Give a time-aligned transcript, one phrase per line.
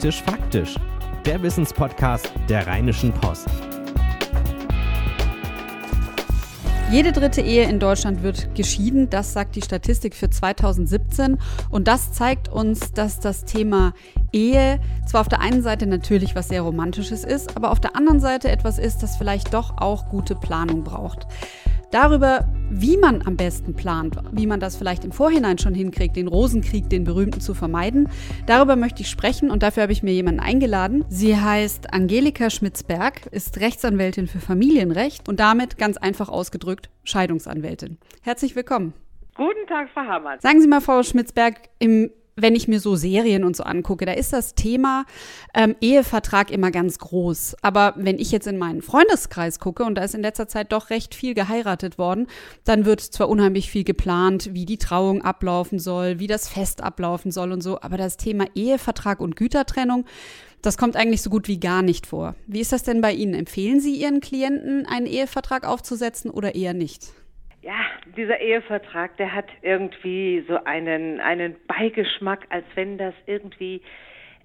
[0.00, 0.74] Faktisch Faktisch,
[1.26, 3.48] der Wissenspodcast der Rheinischen Post.
[6.90, 11.36] Jede dritte Ehe in Deutschland wird geschieden, das sagt die Statistik für 2017.
[11.68, 13.92] Und das zeigt uns, dass das Thema
[14.32, 18.20] Ehe zwar auf der einen Seite natürlich was sehr Romantisches ist, aber auf der anderen
[18.20, 21.26] Seite etwas ist, das vielleicht doch auch gute Planung braucht.
[21.90, 26.28] Darüber, wie man am besten plant, wie man das vielleicht im Vorhinein schon hinkriegt, den
[26.28, 28.08] Rosenkrieg, den berühmten, zu vermeiden,
[28.46, 31.04] darüber möchte ich sprechen und dafür habe ich mir jemanden eingeladen.
[31.08, 37.98] Sie heißt Angelika Schmitzberg, ist Rechtsanwältin für Familienrecht und damit ganz einfach ausgedrückt Scheidungsanwältin.
[38.22, 38.92] Herzlich willkommen.
[39.34, 40.38] Guten Tag, Frau Hamann.
[40.38, 42.12] Sagen Sie mal, Frau Schmitzberg, im
[42.42, 45.04] wenn ich mir so Serien und so angucke, da ist das Thema
[45.54, 47.56] ähm, Ehevertrag immer ganz groß.
[47.62, 50.90] Aber wenn ich jetzt in meinen Freundeskreis gucke, und da ist in letzter Zeit doch
[50.90, 52.26] recht viel geheiratet worden,
[52.64, 57.30] dann wird zwar unheimlich viel geplant, wie die Trauung ablaufen soll, wie das Fest ablaufen
[57.32, 60.04] soll und so, aber das Thema Ehevertrag und Gütertrennung,
[60.62, 62.34] das kommt eigentlich so gut wie gar nicht vor.
[62.46, 63.34] Wie ist das denn bei Ihnen?
[63.34, 67.12] Empfehlen Sie Ihren Klienten, einen Ehevertrag aufzusetzen oder eher nicht?
[67.62, 67.78] Ja,
[68.16, 73.82] dieser Ehevertrag, der hat irgendwie so einen, einen Beigeschmack, als wenn das irgendwie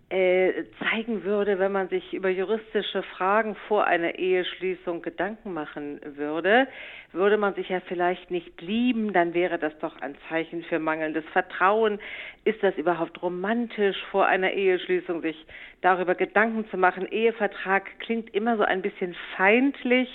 [0.09, 6.67] äh, zeigen würde, wenn man sich über juristische Fragen vor einer Eheschließung Gedanken machen würde,
[7.13, 11.23] würde man sich ja vielleicht nicht lieben, dann wäre das doch ein Zeichen für mangelndes
[11.31, 11.99] Vertrauen.
[12.43, 15.45] Ist das überhaupt romantisch, vor einer Eheschließung sich
[15.79, 17.07] darüber Gedanken zu machen?
[17.07, 20.09] Ehevertrag klingt immer so ein bisschen feindlich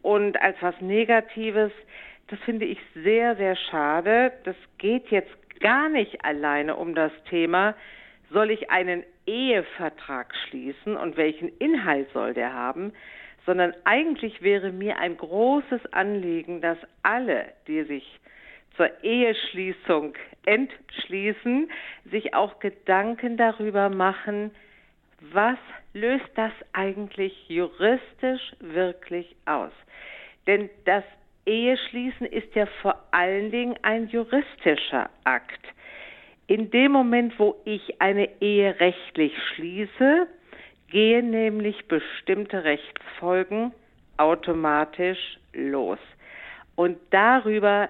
[0.00, 1.70] und als was Negatives.
[2.30, 4.32] Das finde ich sehr, sehr schade.
[4.44, 7.74] Das geht jetzt gar nicht alleine um das Thema,
[8.30, 12.92] soll ich einen Ehevertrag schließen und welchen Inhalt soll der haben,
[13.46, 18.20] sondern eigentlich wäre mir ein großes Anliegen, dass alle, die sich
[18.76, 20.14] zur Eheschließung
[20.46, 21.68] entschließen,
[22.10, 24.52] sich auch Gedanken darüber machen,
[25.32, 25.58] was
[25.92, 29.72] löst das eigentlich juristisch wirklich aus?
[30.46, 31.04] Denn das
[31.50, 35.60] Eheschließen ist ja vor allen Dingen ein juristischer Akt.
[36.46, 40.28] In dem Moment, wo ich eine Ehe rechtlich schließe,
[40.90, 43.72] gehen nämlich bestimmte Rechtsfolgen
[44.16, 45.98] automatisch los.
[46.76, 47.88] Und darüber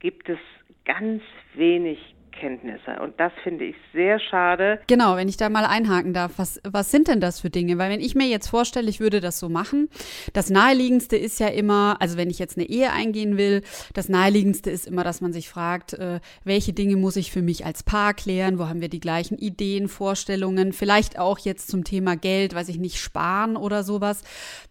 [0.00, 0.38] gibt es
[0.84, 1.22] ganz
[1.54, 3.00] wenig Kenntnisse.
[3.02, 4.80] Und das finde ich sehr schade.
[4.86, 7.78] Genau, wenn ich da mal einhaken darf, was, was sind denn das für Dinge?
[7.78, 9.88] Weil wenn ich mir jetzt vorstelle, ich würde das so machen,
[10.32, 13.62] das Naheliegendste ist ja immer, also wenn ich jetzt eine Ehe eingehen will,
[13.94, 17.66] das Naheliegendste ist immer, dass man sich fragt, äh, welche Dinge muss ich für mich
[17.66, 22.16] als Paar klären, wo haben wir die gleichen Ideen, Vorstellungen, vielleicht auch jetzt zum Thema
[22.16, 24.22] Geld, weiß ich nicht, sparen oder sowas.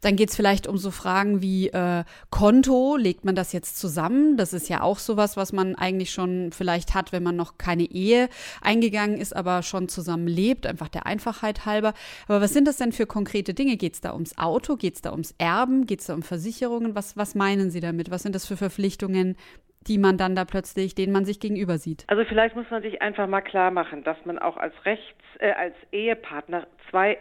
[0.01, 4.38] Dann geht es vielleicht um so Fragen wie äh, Konto, legt man das jetzt zusammen?
[4.38, 7.84] Das ist ja auch sowas, was man eigentlich schon vielleicht hat, wenn man noch keine
[7.84, 8.29] Ehe
[8.62, 11.94] eingegangen ist, aber schon zusammen lebt, einfach der Einfachheit halber.
[12.28, 13.78] Aber was sind das denn für konkrete Dinge?
[13.78, 14.75] Geht es da ums Auto?
[14.75, 15.85] Geht es da ums Erben?
[15.85, 16.96] Geht es da um Versicherungen?
[16.96, 18.12] Was, was meinen Sie damit?
[18.12, 19.35] Was sind das für Verpflichtungen,
[19.88, 22.03] die man dann da plötzlich, denen man sich gegenüber sieht?
[22.07, 25.51] Also vielleicht muss man sich einfach mal klar machen, dass man auch als Rechts, äh,
[25.51, 27.17] als Ehepartner zwei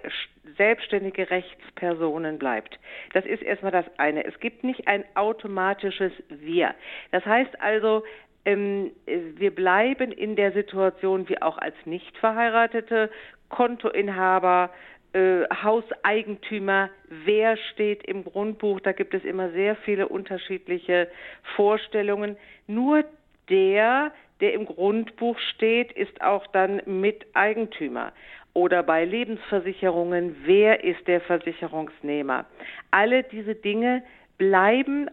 [0.57, 2.79] selbstständige Rechtspersonen bleibt.
[3.13, 4.25] Das ist erstmal das eine.
[4.25, 6.75] Es gibt nicht ein automatisches Wir.
[7.11, 8.05] Das heißt also,
[8.47, 13.11] ähm, wir bleiben in der Situation wie auch als nicht verheiratete
[13.51, 14.71] Kontoinhaber,
[15.13, 16.91] äh, Hauseigentümer,
[17.25, 21.09] wer steht im Grundbuch, da gibt es immer sehr viele unterschiedliche
[21.57, 22.37] Vorstellungen.
[22.67, 23.05] Nur
[23.51, 28.13] der, der im Grundbuch steht, ist auch dann Miteigentümer.
[28.53, 32.47] Oder bei Lebensversicherungen, wer ist der Versicherungsnehmer?
[32.91, 34.03] Alle diese Dinge
[34.39, 35.11] bleiben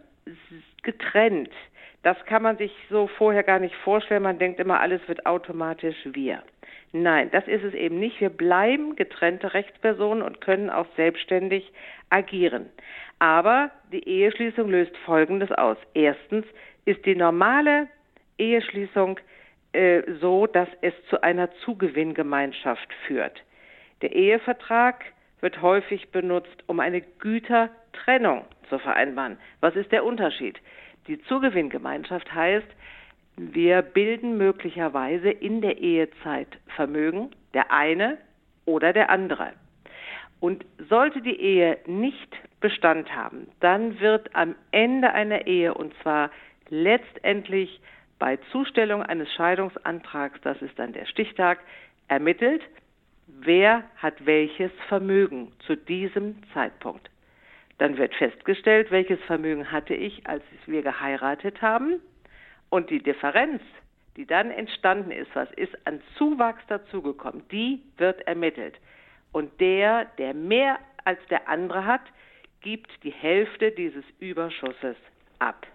[0.82, 1.50] getrennt.
[2.04, 4.22] Das kann man sich so vorher gar nicht vorstellen.
[4.22, 6.42] Man denkt immer, alles wird automatisch wir.
[6.92, 8.20] Nein, das ist es eben nicht.
[8.20, 11.72] Wir bleiben getrennte Rechtspersonen und können auch selbstständig
[12.10, 12.68] agieren.
[13.18, 15.78] Aber die Eheschließung löst Folgendes aus.
[15.94, 16.44] Erstens
[16.84, 17.88] ist die normale
[18.36, 19.18] Eheschließung
[19.72, 23.42] äh, so, dass es zu einer Zugewinngemeinschaft führt.
[24.02, 25.06] Der Ehevertrag
[25.40, 29.38] wird häufig benutzt, um eine Gütertrennung zu vereinbaren.
[29.60, 30.60] Was ist der Unterschied?
[31.06, 32.66] Die Zugewinngemeinschaft heißt,
[33.36, 38.18] wir bilden möglicherweise in der Ehezeit Vermögen, der eine
[38.64, 39.52] oder der andere.
[40.40, 46.30] Und sollte die Ehe nicht Bestand haben, dann wird am Ende einer Ehe, und zwar
[46.68, 47.80] letztendlich
[48.18, 51.58] bei Zustellung eines Scheidungsantrags, das ist dann der Stichtag,
[52.08, 52.62] ermittelt,
[53.26, 57.10] wer hat welches Vermögen zu diesem Zeitpunkt.
[57.78, 62.00] Dann wird festgestellt, welches Vermögen hatte ich, als wir geheiratet haben.
[62.70, 63.62] Und die Differenz,
[64.16, 68.76] die dann entstanden ist, was ist an Zuwachs dazugekommen, die wird ermittelt.
[69.32, 72.02] Und der, der mehr als der andere hat,
[72.60, 74.96] gibt die Hälfte dieses Überschusses
[75.38, 75.66] ab.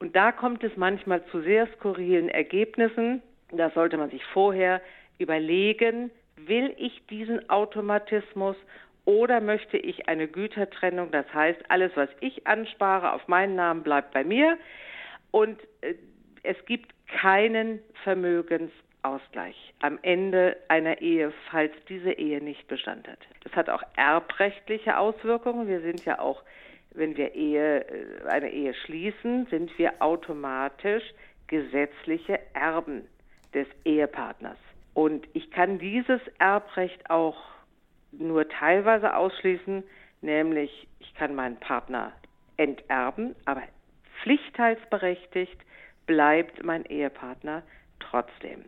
[0.00, 3.22] Und da kommt es manchmal zu sehr skurrilen Ergebnissen.
[3.52, 4.82] Da sollte man sich vorher
[5.18, 8.56] überlegen, will ich diesen Automatismus
[9.04, 11.10] oder möchte ich eine Gütertrennung?
[11.10, 14.58] Das heißt, alles, was ich anspare auf meinen Namen, bleibt bei mir.
[15.30, 15.94] Und äh,
[16.42, 23.18] es gibt keinen Vermögensausgleich am Ende einer Ehe, falls diese Ehe nicht Bestand hat.
[23.42, 25.68] Das hat auch erbrechtliche Auswirkungen.
[25.68, 26.42] Wir sind ja auch,
[26.92, 31.04] wenn wir Ehe, äh, eine Ehe schließen, sind wir automatisch
[31.46, 33.06] gesetzliche Erben
[33.52, 34.58] des Ehepartners.
[34.94, 37.36] Und ich kann dieses Erbrecht auch
[38.18, 39.82] nur teilweise ausschließen,
[40.20, 42.12] nämlich ich kann meinen Partner
[42.56, 43.62] enterben, aber
[44.22, 45.58] pflichtteilsberechtigt
[46.06, 47.62] bleibt mein Ehepartner
[48.00, 48.64] trotzdem.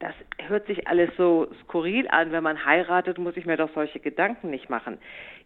[0.00, 0.14] Das
[0.46, 2.30] hört sich alles so skurril an.
[2.30, 4.98] Wenn man heiratet, muss ich mir doch solche Gedanken nicht machen.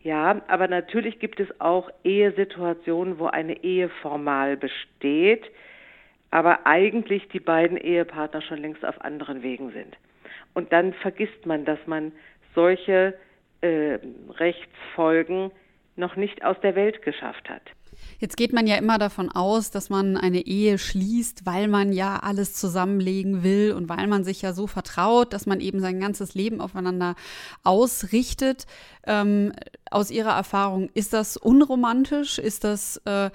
[0.03, 5.45] Ja, aber natürlich gibt es auch Ehesituationen, wo eine Ehe formal besteht,
[6.31, 9.97] aber eigentlich die beiden Ehepartner schon längst auf anderen Wegen sind.
[10.55, 12.13] Und dann vergisst man, dass man
[12.55, 13.15] solche
[13.61, 13.99] äh,
[14.31, 15.51] Rechtsfolgen
[15.97, 17.63] noch nicht aus der Welt geschafft hat.
[18.19, 22.17] Jetzt geht man ja immer davon aus, dass man eine Ehe schließt, weil man ja
[22.17, 26.35] alles zusammenlegen will und weil man sich ja so vertraut, dass man eben sein ganzes
[26.35, 27.15] Leben aufeinander
[27.65, 28.67] ausrichtet.
[29.07, 29.53] Ähm,
[29.91, 32.39] aus Ihrer Erfahrung, ist das unromantisch?
[32.39, 33.31] Ist das äh,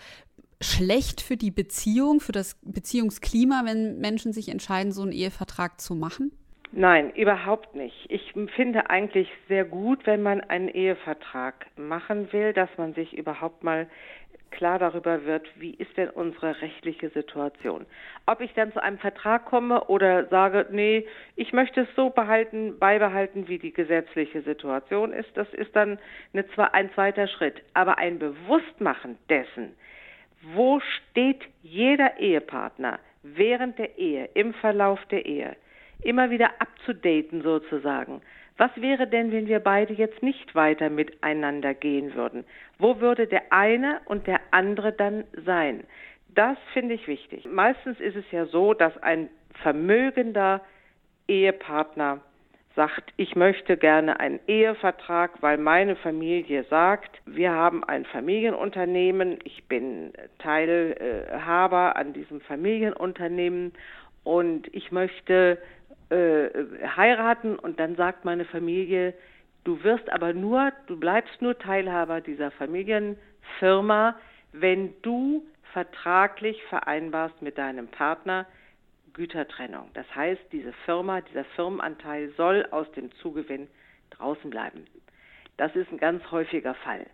[0.60, 5.96] schlecht für die Beziehung, für das Beziehungsklima, wenn Menschen sich entscheiden, so einen Ehevertrag zu
[5.96, 6.32] machen?
[6.72, 8.06] Nein, überhaupt nicht.
[8.10, 13.64] Ich finde eigentlich sehr gut, wenn man einen Ehevertrag machen will, dass man sich überhaupt
[13.64, 13.88] mal
[14.52, 17.86] klar darüber wird, wie ist denn unsere rechtliche Situation.
[18.26, 21.06] Ob ich dann zu einem Vertrag komme oder sage, nee,
[21.36, 26.00] ich möchte es so behalten, beibehalten, wie die gesetzliche Situation ist, das ist dann
[26.34, 27.62] eine, ein zweiter Schritt.
[27.74, 29.74] Aber ein Bewusstmachen dessen,
[30.54, 35.56] wo steht jeder Ehepartner während der Ehe, im Verlauf der Ehe,
[36.02, 38.22] immer wieder abzudaten sozusagen.
[38.58, 42.44] Was wäre denn, wenn wir beide jetzt nicht weiter miteinander gehen würden?
[42.80, 45.84] Wo würde der eine und der andere dann sein?
[46.34, 47.46] Das finde ich wichtig.
[47.46, 49.30] Meistens ist es ja so, dass ein
[49.62, 50.62] vermögender
[51.28, 52.22] Ehepartner
[52.76, 59.64] sagt, ich möchte gerne einen Ehevertrag, weil meine Familie sagt, wir haben ein Familienunternehmen, ich
[59.66, 63.74] bin Teilhaber an diesem Familienunternehmen
[64.24, 65.58] und ich möchte
[66.10, 66.50] äh,
[66.96, 69.14] heiraten und dann sagt meine Familie,
[69.64, 74.16] du wirst aber nur, du bleibst nur Teilhaber dieser Familienfirma,
[74.54, 78.46] wenn du vertraglich vereinbarst mit deinem Partner
[79.14, 79.90] Gütertrennung.
[79.96, 83.68] Das heißt, diese Firma, dieser Firmenanteil soll aus dem Zugewinn
[84.12, 84.86] draußen bleiben.
[85.58, 87.06] Das ist ein ganz häufiger Fall.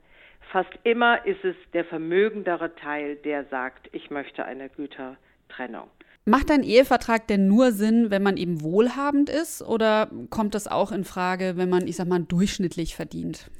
[0.51, 5.89] Fast immer ist es der vermögendere Teil, der sagt, ich möchte eine Gütertrennung.
[6.25, 10.93] Macht ein Ehevertrag denn nur Sinn, wenn man eben wohlhabend ist oder kommt das auch
[10.93, 13.51] in Frage, wenn man, ich sag mal, durchschnittlich verdient?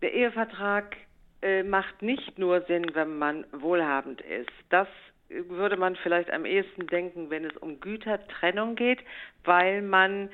[0.00, 0.96] Der Ehevertrag
[1.42, 4.52] äh, macht nicht nur Sinn, wenn man wohlhabend ist.
[4.70, 4.86] Das
[5.28, 9.00] würde man vielleicht am ehesten denken, wenn es um Gütertrennung geht,
[9.42, 10.30] weil man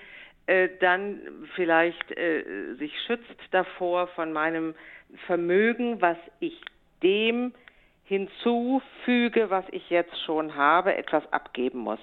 [0.46, 1.20] äh, dann
[1.54, 4.74] vielleicht äh, sich schützt davor von meinem
[5.26, 6.60] Vermögen, was ich
[7.02, 7.54] dem
[8.10, 12.00] hinzufüge, was ich jetzt schon habe, etwas abgeben muss.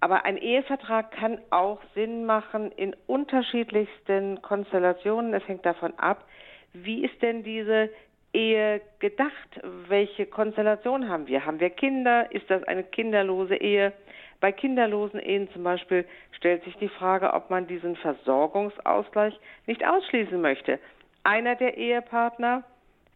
[0.00, 5.32] Aber ein Ehevertrag kann auch Sinn machen in unterschiedlichsten Konstellationen.
[5.32, 6.24] Es hängt davon ab,
[6.72, 7.90] wie ist denn diese
[8.32, 9.60] Ehe gedacht?
[9.86, 11.46] Welche Konstellation haben wir?
[11.46, 12.32] Haben wir Kinder?
[12.32, 13.92] Ist das eine kinderlose Ehe?
[14.40, 20.40] Bei kinderlosen Ehen zum Beispiel stellt sich die Frage, ob man diesen Versorgungsausgleich nicht ausschließen
[20.40, 20.80] möchte.
[21.22, 22.64] Einer der Ehepartner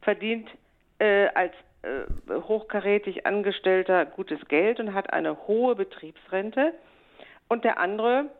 [0.03, 0.49] verdient
[0.99, 6.75] äh, als äh, hochkarätig Angestellter gutes Geld und hat eine hohe Betriebsrente.
[7.49, 8.31] Und der andere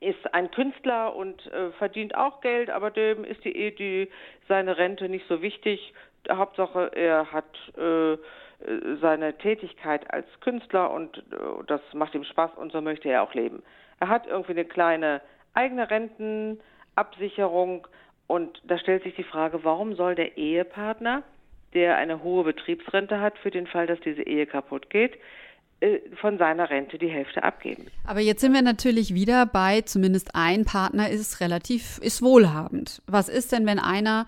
[0.00, 4.10] ist ein Künstler und äh, verdient auch Geld, aber dem ist die, die
[4.48, 5.94] seine Rente nicht so wichtig.
[6.30, 7.44] Hauptsache, er hat
[7.76, 8.16] äh,
[9.00, 11.22] seine Tätigkeit als Künstler und äh,
[11.66, 13.62] das macht ihm Spaß und so möchte er auch leben.
[14.00, 15.20] Er hat irgendwie eine kleine
[15.54, 17.86] eigene Rentenabsicherung
[18.26, 21.22] und da stellt sich die Frage, warum soll der Ehepartner
[21.74, 25.18] der eine hohe Betriebsrente hat, für den Fall, dass diese Ehe kaputt geht,
[25.80, 27.88] äh, von seiner Rente die Hälfte abgeben.
[28.06, 33.02] Aber jetzt sind wir natürlich wieder bei, zumindest ein Partner ist relativ, ist wohlhabend.
[33.06, 34.26] Was ist denn, wenn einer,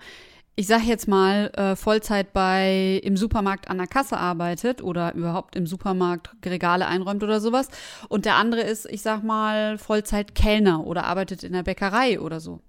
[0.55, 5.55] ich sage jetzt mal, äh, Vollzeit bei im Supermarkt an der Kasse arbeitet oder überhaupt
[5.55, 7.69] im Supermarkt Regale einräumt oder sowas
[8.09, 12.39] und der andere ist, ich sag mal, Vollzeit Kellner oder arbeitet in der Bäckerei oder
[12.39, 12.59] so?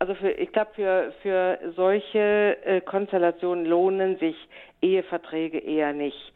[0.00, 4.34] Also für, ich glaube, für, für solche äh, Konstellationen lohnen sich
[4.80, 6.32] Eheverträge eher nicht.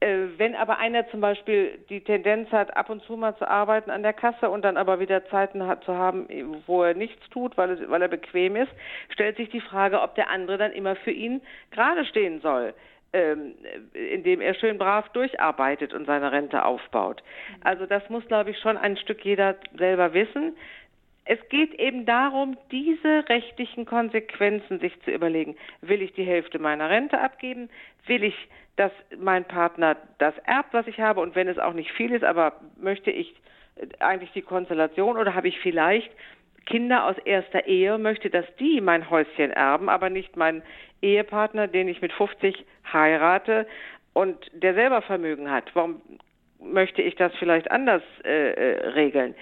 [0.00, 3.90] Äh, wenn aber einer zum Beispiel die Tendenz hat, ab und zu mal zu arbeiten
[3.90, 7.58] an der Kasse und dann aber wieder Zeiten hat zu haben, wo er nichts tut,
[7.58, 8.72] weil, es, weil er bequem ist,
[9.10, 11.42] stellt sich die Frage, ob der andere dann immer für ihn
[11.72, 12.72] gerade stehen soll
[13.14, 13.54] ähm,
[13.92, 17.22] indem er schön brav durcharbeitet und seine Rente aufbaut.
[17.62, 20.56] Also das muss, glaube ich, schon ein Stück jeder selber wissen.
[21.24, 25.56] Es geht eben darum, diese rechtlichen Konsequenzen sich zu überlegen.
[25.80, 27.70] Will ich die Hälfte meiner Rente abgeben?
[28.06, 28.36] Will ich,
[28.76, 31.20] dass mein Partner das erbt, was ich habe?
[31.20, 33.34] Und wenn es auch nicht viel ist, aber möchte ich
[34.00, 36.10] eigentlich die Konstellation oder habe ich vielleicht
[36.66, 40.62] Kinder aus erster Ehe, möchte, dass die mein Häuschen erben, aber nicht mein
[41.02, 43.66] Ehepartner, den ich mit 50 heirate
[44.12, 45.70] und der selber Vermögen hat.
[45.74, 46.00] Warum
[46.60, 49.34] möchte ich das vielleicht anders äh, äh, regeln?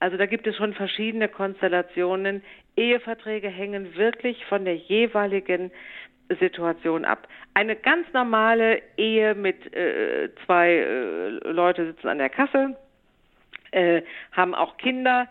[0.00, 2.42] Also da gibt es schon verschiedene Konstellationen.
[2.76, 5.70] Eheverträge hängen wirklich von der jeweiligen
[6.38, 7.28] Situation ab.
[7.54, 12.76] Eine ganz normale Ehe mit äh, zwei äh, Leute sitzen an der Kasse,
[13.72, 14.02] äh,
[14.32, 15.28] haben auch Kinder.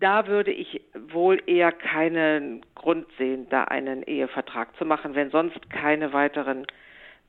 [0.00, 5.70] Da würde ich wohl eher keinen Grund sehen, da einen Ehevertrag zu machen, wenn sonst
[5.70, 6.66] keine weiteren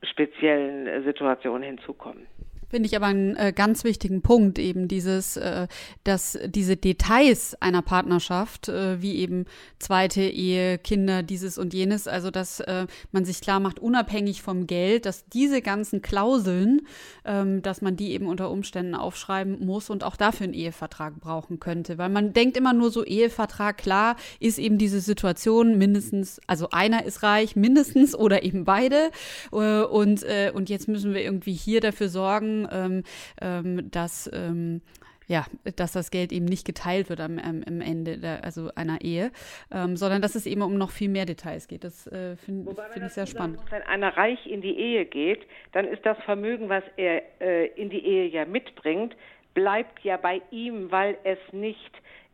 [0.03, 2.27] speziellen Situationen hinzukommen.
[2.73, 5.67] Finde ich aber einen äh, ganz wichtigen Punkt, eben dieses, äh,
[6.03, 9.45] dass diese Details einer Partnerschaft, äh, wie eben
[9.77, 14.65] zweite Ehe, Kinder, dieses und jenes, also dass äh, man sich klar macht, unabhängig vom
[14.65, 16.87] Geld, dass diese ganzen Klauseln,
[17.25, 21.59] ähm, dass man die eben unter Umständen aufschreiben muss und auch dafür einen Ehevertrag brauchen
[21.59, 21.99] könnte.
[21.99, 27.05] Weil man denkt immer nur so, Ehevertrag, klar, ist eben diese Situation mindestens, also einer
[27.05, 29.11] ist reich, mindestens oder eben beide.
[29.51, 33.03] Äh, und, äh, und jetzt müssen wir irgendwie hier dafür sorgen, ähm,
[33.41, 34.81] ähm, dass ähm,
[35.27, 35.45] ja,
[35.77, 39.31] dass das Geld eben nicht geteilt wird am, am, am Ende der, also einer Ehe,
[39.71, 41.83] ähm, sondern dass es eben um noch viel mehr Details geht.
[41.83, 43.57] Das äh, finde find ich sehr spannend.
[43.61, 47.67] Muss, wenn einer reich in die Ehe geht, dann ist das Vermögen, was er äh,
[47.67, 49.15] in die Ehe ja mitbringt,
[49.53, 51.91] bleibt ja bei ihm, weil es nicht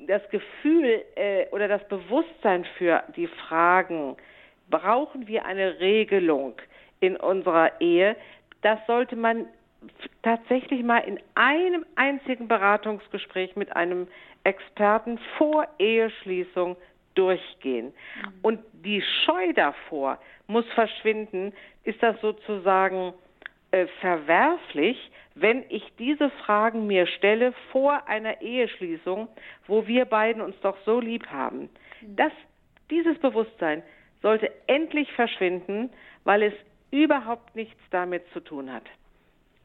[0.08, 4.18] das Gefühl äh, oder das Bewusstsein für die Fragen,
[4.70, 6.56] brauchen wir eine Regelung
[7.00, 8.16] in unserer Ehe,
[8.62, 9.46] das sollte man
[10.22, 14.08] tatsächlich mal in einem einzigen Beratungsgespräch mit einem
[14.46, 16.78] Experten vor Eheschließung
[17.16, 17.88] durchgehen.
[17.88, 18.34] Mhm.
[18.42, 21.54] Und die Scheu davor muss verschwinden.
[21.84, 23.14] Ist das sozusagen
[23.74, 24.98] äh, verwerflich,
[25.34, 29.28] wenn ich diese Fragen mir stelle vor einer Eheschließung,
[29.66, 31.72] wo wir beiden uns doch so lieb haben.
[32.02, 32.16] Mhm.
[32.16, 32.32] Das,
[32.92, 33.82] dieses Bewusstsein
[34.22, 35.90] sollte endlich verschwinden,
[36.24, 36.54] weil es
[36.92, 38.86] überhaupt nichts damit zu tun hat.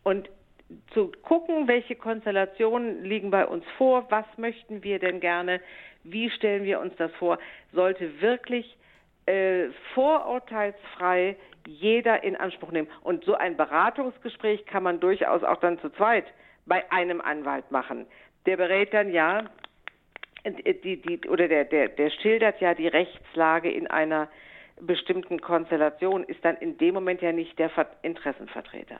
[0.05, 0.31] Und
[0.95, 5.61] zu gucken, welche Konstellationen liegen bei uns vor, was möchten wir denn gerne,
[6.03, 7.38] wie stellen wir uns das vor,
[7.75, 8.77] sollte wirklich
[9.28, 12.88] äh, vorurteilsfrei jeder in Anspruch nehmen.
[13.02, 16.25] Und so ein Beratungsgespräch kann man durchaus auch dann zu zweit
[16.64, 18.06] bei einem Anwalt machen.
[18.47, 19.44] Der berät dann ja,
[20.47, 24.28] die, die, oder der, der, der schildert ja die Rechtslage in einer
[24.80, 27.70] bestimmten Konstellation, ist dann in dem Moment ja nicht der
[28.02, 28.99] Interessenvertreter.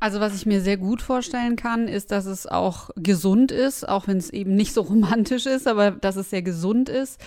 [0.00, 4.08] Also was ich mir sehr gut vorstellen kann, ist, dass es auch gesund ist, auch
[4.08, 7.20] wenn es eben nicht so romantisch ist, aber dass es sehr gesund ist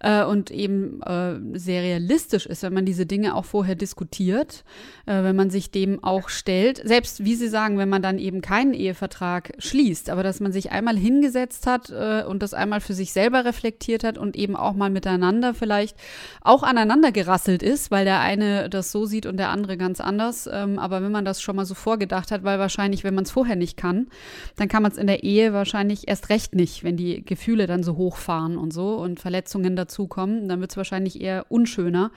[0.00, 4.64] äh, und eben äh, sehr realistisch ist, wenn man diese Dinge auch vorher diskutiert,
[5.06, 6.82] äh, wenn man sich dem auch stellt.
[6.84, 10.72] Selbst, wie Sie sagen, wenn man dann eben keinen Ehevertrag schließt, aber dass man sich
[10.72, 14.74] einmal hingesetzt hat äh, und das einmal für sich selber reflektiert hat und eben auch
[14.74, 15.96] mal miteinander vielleicht
[16.42, 20.50] auch aneinander gerasselt ist, weil der eine das so sieht und der andere ganz anders.
[20.52, 23.24] Ähm, aber wenn man das schon mal so vorgedacht gedacht hat, weil wahrscheinlich, wenn man
[23.24, 24.08] es vorher nicht kann,
[24.56, 27.82] dann kann man es in der Ehe wahrscheinlich erst recht nicht, wenn die Gefühle dann
[27.82, 32.10] so hochfahren und so und Verletzungen dazukommen, dann wird es wahrscheinlich eher unschöner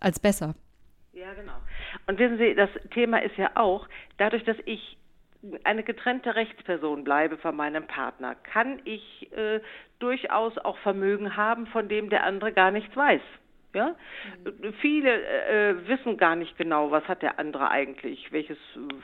[0.00, 0.54] als besser.
[1.12, 1.52] Ja, genau.
[2.06, 4.98] Und wissen Sie, das Thema ist ja auch, dadurch, dass ich
[5.62, 9.60] eine getrennte Rechtsperson bleibe von meinem Partner, kann ich äh,
[10.00, 13.22] durchaus auch Vermögen haben, von dem der andere gar nichts weiß.
[13.74, 13.94] Ja,
[14.44, 14.72] mhm.
[14.80, 18.56] viele äh, wissen gar nicht genau, was hat der andere eigentlich, welches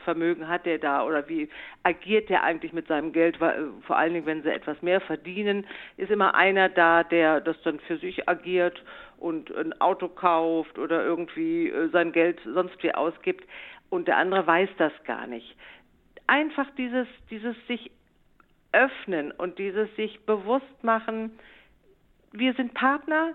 [0.05, 1.51] Vermögen hat der da oder wie
[1.83, 3.41] agiert der eigentlich mit seinem Geld.
[3.41, 5.67] Weil, vor allen Dingen, wenn sie etwas mehr verdienen,
[5.99, 8.83] ist immer einer da, der das dann für sich agiert
[9.19, 13.45] und ein Auto kauft oder irgendwie äh, sein Geld sonst wie ausgibt
[13.91, 15.57] und der andere weiß das gar nicht.
[16.27, 17.91] Einfach dieses, dieses sich
[18.73, 21.39] öffnen und dieses sich bewusst machen,
[22.33, 23.35] wir sind Partner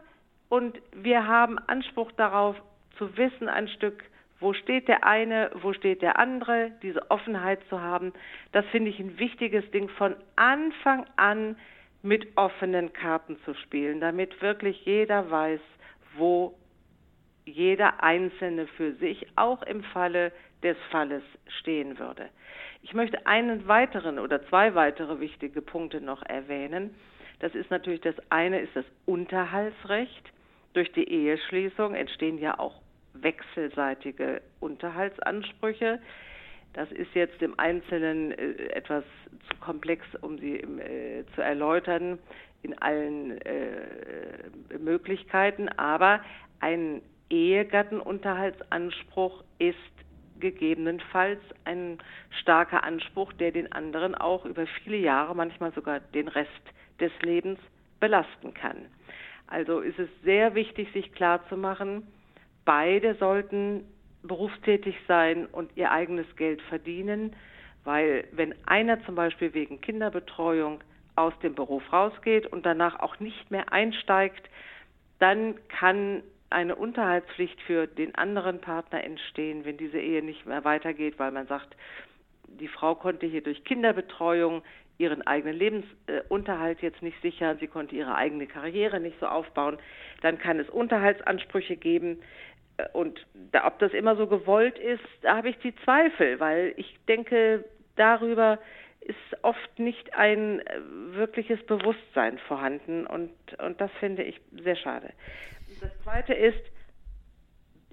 [0.49, 2.55] und wir haben Anspruch darauf
[2.97, 4.03] zu wissen ein Stück,
[4.39, 8.13] wo steht der eine, wo steht der andere, diese Offenheit zu haben,
[8.51, 11.55] das finde ich ein wichtiges Ding von Anfang an
[12.01, 15.59] mit offenen Karten zu spielen, damit wirklich jeder weiß,
[16.15, 16.55] wo
[17.45, 20.31] jeder Einzelne für sich auch im Falle
[20.63, 21.23] des Falles
[21.59, 22.29] stehen würde.
[22.81, 26.95] Ich möchte einen weiteren oder zwei weitere wichtige Punkte noch erwähnen.
[27.39, 30.31] Das ist natürlich das eine ist das Unterhaltsrecht.
[30.79, 32.81] Durch die Eheschließung entstehen ja auch
[33.11, 35.99] wechselseitige Unterhaltsansprüche.
[36.71, 39.03] Das ist jetzt im Einzelnen äh, etwas
[39.49, 42.17] zu komplex, um sie äh, zu erläutern
[42.63, 46.21] in allen äh, Möglichkeiten, aber
[46.61, 49.75] ein Ehegattenunterhaltsanspruch ist
[50.39, 51.97] gegebenenfalls ein
[52.39, 56.49] starker Anspruch, der den anderen auch über viele Jahre, manchmal sogar den Rest
[57.01, 57.59] des Lebens
[57.99, 58.85] belasten kann.
[59.49, 62.07] Also ist es sehr wichtig, sich klarzumachen,
[62.65, 63.83] beide sollten
[64.21, 67.35] berufstätig sein und ihr eigenes Geld verdienen,
[67.83, 70.81] weil wenn einer zum Beispiel wegen Kinderbetreuung
[71.15, 74.47] aus dem Beruf rausgeht und danach auch nicht mehr einsteigt,
[75.17, 81.17] dann kann eine Unterhaltspflicht für den anderen Partner entstehen, wenn diese Ehe nicht mehr weitergeht,
[81.17, 81.75] weil man sagt,
[82.47, 84.63] die Frau konnte hier durch Kinderbetreuung
[84.99, 89.79] ihren eigenen Lebensunterhalt jetzt nicht sichern, sie konnte ihre eigene Karriere nicht so aufbauen,
[90.21, 92.21] dann kann es Unterhaltsansprüche geben.
[92.93, 96.97] Und da, ob das immer so gewollt ist, da habe ich die Zweifel, weil ich
[97.07, 97.65] denke,
[97.95, 98.59] darüber
[98.99, 100.61] ist oft nicht ein
[101.11, 103.31] wirkliches Bewusstsein vorhanden und,
[103.63, 105.11] und das finde ich sehr schade.
[105.81, 106.59] Das Zweite ist,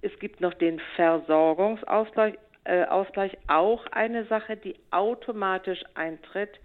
[0.02, 6.58] es gibt noch den Versorgungsausgleich, äh, Ausgleich, auch eine Sache, die automatisch eintritt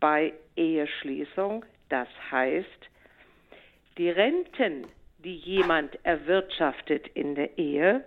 [0.00, 1.64] bei Eheschließung.
[1.88, 2.90] Das heißt,
[3.98, 4.86] die Renten,
[5.18, 8.04] die jemand erwirtschaftet in der Ehe,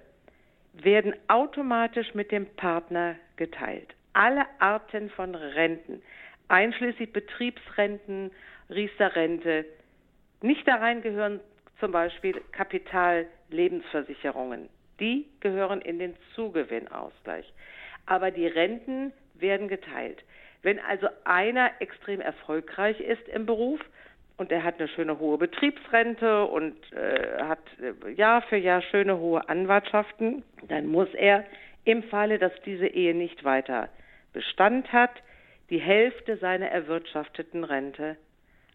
[0.73, 3.93] werden automatisch mit dem Partner geteilt.
[4.13, 6.01] Alle Arten von Renten,
[6.47, 8.31] einschließlich Betriebsrenten,
[8.69, 9.65] Riester-Rente,
[10.41, 11.39] nicht da rein gehören
[11.79, 14.69] zum Beispiel Kapitallebensversicherungen.
[14.99, 17.51] Die gehören in den Zugewinnausgleich.
[18.05, 20.23] Aber die Renten werden geteilt.
[20.63, 23.79] Wenn also einer extrem erfolgreich ist im Beruf
[24.37, 29.19] und er hat eine schöne hohe Betriebsrente und äh, hat äh, Jahr für Jahr schöne
[29.19, 31.45] hohe Anwartschaften, dann muss er
[31.83, 33.89] im Falle, dass diese Ehe nicht weiter
[34.31, 35.11] Bestand hat,
[35.69, 38.17] die Hälfte seiner erwirtschafteten Rente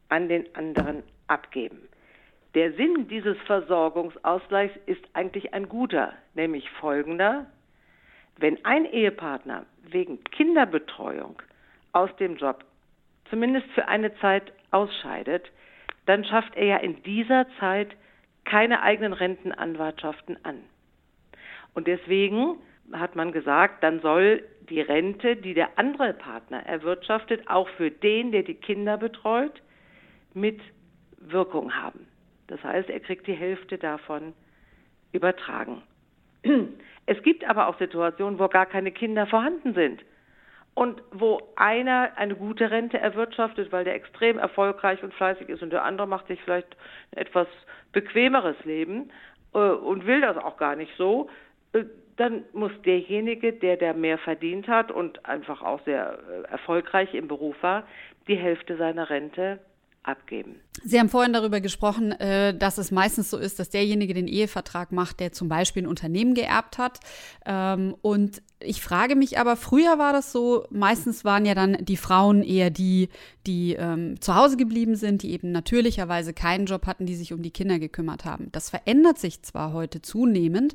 [0.09, 1.89] an den anderen abgeben.
[2.55, 7.47] Der Sinn dieses Versorgungsausgleichs ist eigentlich ein guter, nämlich folgender.
[8.37, 11.41] Wenn ein Ehepartner wegen Kinderbetreuung
[11.99, 12.65] aus dem Job
[13.31, 15.51] zumindest für eine Zeit ausscheidet,
[16.07, 17.95] dann schafft er ja in dieser Zeit
[18.45, 20.63] keine eigenen Rentenanwartschaften an.
[21.75, 22.57] Und deswegen
[22.93, 28.33] hat man gesagt, dann soll die Rente, die der andere Partner erwirtschaftet, auch für den,
[28.33, 29.63] der die Kinder betreut,
[30.33, 30.61] mit
[31.19, 32.07] Wirkung haben.
[32.47, 34.33] Das heißt, er kriegt die Hälfte davon
[35.13, 35.83] übertragen.
[37.11, 40.05] Es gibt aber auch Situationen, wo gar keine Kinder vorhanden sind
[40.79, 45.71] und wo einer eine gute Rente erwirtschaftet, weil der extrem erfolgreich und fleißig ist und
[45.71, 46.69] der andere macht sich vielleicht
[47.11, 47.49] ein etwas
[47.93, 49.11] bequemeres Leben
[49.55, 51.31] äh, und will das auch gar nicht so,
[51.73, 51.83] äh,
[52.15, 57.27] dann muss derjenige, der der mehr verdient hat und einfach auch sehr äh, erfolgreich im
[57.27, 57.83] Beruf war,
[58.29, 59.59] die Hälfte seiner Rente
[60.03, 60.57] abgeben.
[60.85, 64.93] Sie haben vorhin darüber gesprochen, äh, dass es meistens so ist, dass derjenige den Ehevertrag
[64.93, 67.01] macht, der zum Beispiel ein Unternehmen geerbt hat.
[67.45, 71.97] Ähm, und ich frage mich aber, früher war das so, meistens waren ja dann die
[71.97, 73.09] Frauen eher die,
[73.47, 77.43] die ähm, zu Hause geblieben sind, die eben natürlicherweise keinen Job hatten, die sich um
[77.43, 78.51] die Kinder gekümmert haben.
[78.53, 80.75] Das verändert sich zwar heute zunehmend,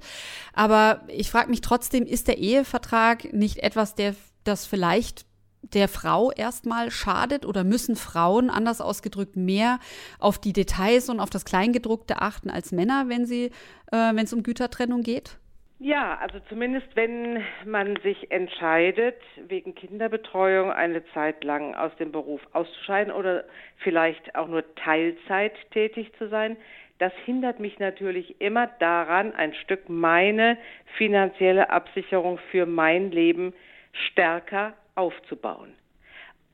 [0.54, 5.26] aber ich frage mich trotzdem, ist der Ehevertrag nicht etwas, der das vielleicht
[5.73, 9.80] der Frau erstmal schadet oder müssen Frauen, anders ausgedrückt, mehr
[10.19, 13.45] auf die Details und auf das Kleingedruckte achten als Männer, wenn sie,
[13.91, 15.38] äh, wenn es um Gütertrennung geht?
[15.80, 22.39] Ja, also zumindest wenn man sich entscheidet, wegen Kinderbetreuung eine Zeit lang aus dem Beruf
[22.54, 23.43] auszuscheiden oder
[23.78, 26.56] vielleicht auch nur Teilzeit tätig zu sein,
[26.99, 30.58] das hindert mich natürlich immer daran, ein Stück meine
[30.97, 33.54] finanzielle Absicherung für mein Leben
[33.91, 35.74] stärker aufzubauen.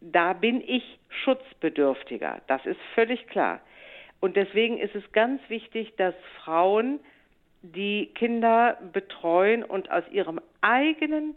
[0.01, 3.61] Da bin ich schutzbedürftiger, das ist völlig klar.
[4.21, 6.99] Und deswegen ist es ganz wichtig, dass Frauen
[7.61, 11.35] die Kinder betreuen und aus ihrem eigenen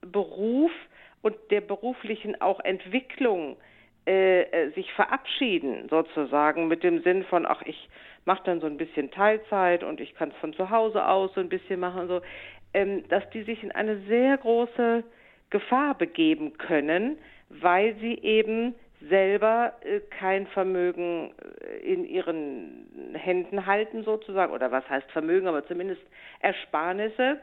[0.00, 0.72] Beruf
[1.22, 3.56] und der beruflichen auch Entwicklung
[4.06, 7.88] äh, äh, sich verabschieden, sozusagen, mit dem Sinn von, ach, ich
[8.24, 11.40] mache dann so ein bisschen Teilzeit und ich kann es von zu Hause aus so
[11.40, 12.20] ein bisschen machen, so,
[12.72, 15.04] ähm, dass die sich in eine sehr große
[15.50, 18.74] Gefahr begeben können, weil sie eben
[19.08, 25.66] selber äh, kein Vermögen äh, in ihren Händen halten sozusagen oder was heißt Vermögen, aber
[25.66, 26.02] zumindest
[26.40, 27.40] Ersparnisse.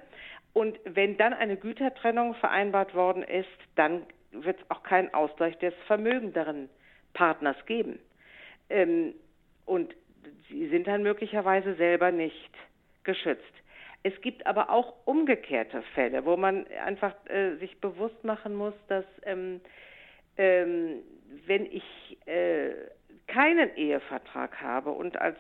[0.54, 5.74] Und wenn dann eine Gütertrennung vereinbart worden ist, dann wird es auch keinen Ausgleich des
[5.88, 6.70] vermögenderen
[7.13, 8.00] Partners geben.
[8.70, 9.13] Ähm,
[9.65, 9.96] und
[10.50, 12.52] sie sind dann möglicherweise selber nicht
[13.04, 13.43] geschützt.
[14.03, 19.05] Es gibt aber auch umgekehrte Fälle, wo man einfach äh, sich bewusst machen muss, dass
[19.23, 19.60] ähm,
[20.38, 21.01] ähm,
[21.45, 22.71] wenn ich äh,
[23.27, 25.38] keinen Ehevertrag habe und als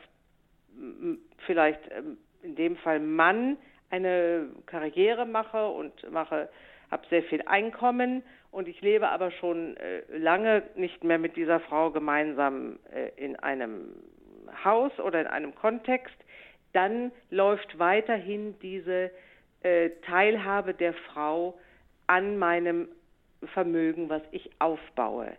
[1.45, 3.57] vielleicht ähm, in dem Fall Mann
[3.89, 6.49] eine Karriere mache und mache,
[6.91, 11.59] habe sehr viel Einkommen und ich lebe aber schon äh, lange nicht mehr mit dieser
[11.61, 13.93] Frau gemeinsam äh, in einem
[14.63, 16.15] Haus oder in einem Kontext,
[16.73, 19.11] dann läuft weiterhin diese
[19.61, 21.57] äh, Teilhabe der Frau
[22.07, 22.87] an meinem
[23.53, 25.37] Vermögen, was ich aufbaue.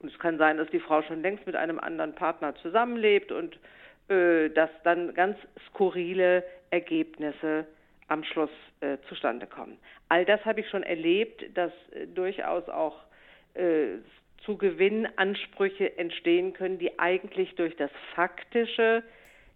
[0.00, 3.58] Und es kann sein, dass die Frau schon längst mit einem anderen Partner zusammenlebt und
[4.08, 7.66] äh, dass dann ganz skurrile Ergebnisse
[8.08, 8.50] am Schluss
[8.80, 9.78] äh, zustande kommen.
[10.08, 12.96] All das habe ich schon erlebt, dass äh, durchaus auch
[13.54, 13.98] äh,
[14.44, 19.02] zu Gewinnansprüche entstehen können, die eigentlich durch das faktische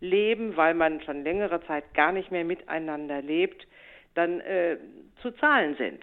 [0.01, 3.67] Leben, weil man schon längere Zeit gar nicht mehr miteinander lebt,
[4.15, 4.77] dann äh,
[5.23, 6.01] zu zahlen sind.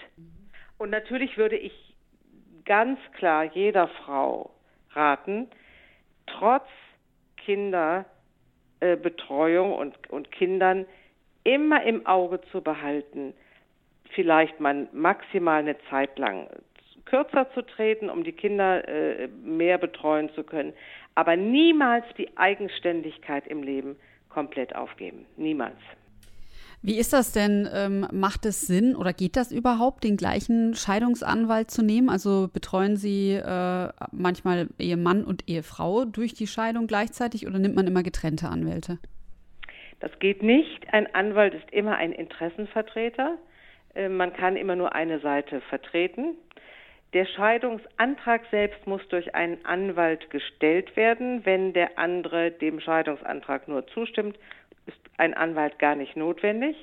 [0.78, 1.96] Und natürlich würde ich
[2.66, 4.52] ganz klar jeder Frau
[4.92, 5.48] raten,
[6.28, 6.68] trotz
[7.38, 10.86] Kinderbetreuung äh, und, und Kindern
[11.44, 13.34] immer im Auge zu behalten,
[14.12, 16.50] vielleicht mal maximal eine Zeit lang
[17.06, 20.74] kürzer zu treten, um die Kinder äh, mehr betreuen zu können,
[21.16, 23.96] aber niemals die Eigenständigkeit im Leben
[24.30, 25.26] komplett aufgeben.
[25.38, 25.78] Niemals.
[26.82, 27.68] Wie ist das denn?
[27.74, 32.10] Ähm, macht es Sinn oder geht das überhaupt, den gleichen Scheidungsanwalt zu nehmen?
[32.10, 37.88] Also betreuen Sie äh, manchmal Ehemann und Ehefrau durch die Scheidung gleichzeitig oder nimmt man
[37.88, 39.00] immer getrennte Anwälte?
[40.00, 40.94] Das geht nicht.
[40.94, 43.38] Ein Anwalt ist immer ein Interessenvertreter.
[43.96, 46.36] Äh, man kann immer nur eine Seite vertreten.
[47.16, 51.46] Der Scheidungsantrag selbst muss durch einen Anwalt gestellt werden.
[51.46, 54.38] Wenn der andere dem Scheidungsantrag nur zustimmt,
[54.86, 56.76] ist ein Anwalt gar nicht notwendig.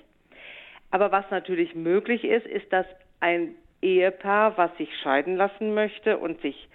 [0.90, 2.86] Aber was natürlich möglich ist, ist, dass
[3.20, 6.66] ein Ehepaar, was sich scheiden lassen möchte und sich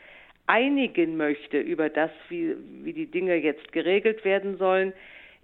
[0.46, 4.94] einigen möchte über das, wie, wie die Dinge jetzt geregelt werden sollen,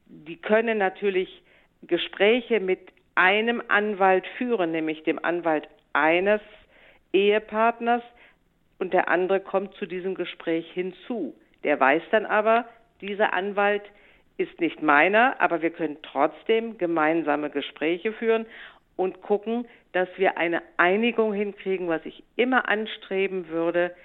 [0.05, 1.41] die können natürlich
[1.81, 2.79] Gespräche mit
[3.15, 6.41] einem Anwalt führen, nämlich dem Anwalt eines
[7.13, 8.03] Ehepartners
[8.79, 11.35] und der andere kommt zu diesem Gespräch hinzu.
[11.63, 12.65] Der weiß dann aber,
[13.01, 13.83] dieser Anwalt
[14.37, 18.45] ist nicht meiner, aber wir können trotzdem gemeinsame Gespräche führen
[18.95, 23.95] und gucken, dass wir eine Einigung hinkriegen, was ich immer anstreben würde,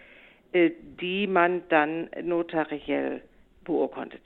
[0.53, 3.23] äh, die man dann notariell
[3.65, 4.23] beurkundet.